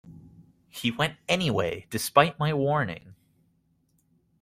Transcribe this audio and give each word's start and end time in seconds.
He 0.69 0.89
went 0.89 1.19
anyway, 1.29 1.85
despite 1.91 2.39
my 2.39 2.55
warning. 2.55 3.13